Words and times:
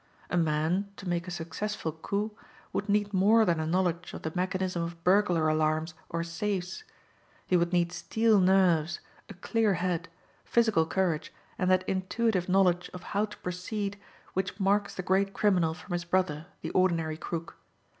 A 0.31 0.35
man, 0.37 0.89
to 0.97 1.07
make 1.07 1.27
a 1.27 1.29
successful 1.29 1.91
coup, 1.91 2.31
would 2.73 2.89
need 2.89 3.13
more 3.13 3.45
than 3.45 3.59
a 3.59 3.67
knowledge 3.67 4.15
of 4.15 4.23
the 4.23 4.31
mechanism 4.33 4.81
of 4.81 5.03
burglar 5.03 5.47
alarms 5.47 5.93
or 6.09 6.23
safes; 6.23 6.83
he 7.45 7.55
would 7.55 7.71
need 7.71 7.91
steel 7.91 8.39
nerves, 8.39 8.99
a 9.29 9.35
clear 9.35 9.75
head, 9.75 10.09
physical 10.43 10.87
courage 10.87 11.31
and 11.59 11.69
that 11.69 11.87
intuitive 11.87 12.49
knowledge 12.49 12.89
of 12.95 13.03
how 13.13 13.25
to 13.25 13.37
proceed 13.45 13.99
which 14.33 14.59
marks 14.59 14.95
the 14.95 15.03
great 15.03 15.33
criminal 15.35 15.75
from 15.75 15.91
his 15.93 16.03
brother, 16.03 16.47
the 16.61 16.71
ordinary 16.71 17.15
crook. 17.15 17.57